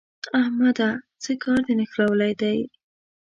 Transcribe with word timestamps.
احمده! 0.41 0.89
څه 1.23 1.31
کار 1.43 1.59
دې 1.67 1.73
نښلولی 1.79 2.33
دی؟ 2.41 2.57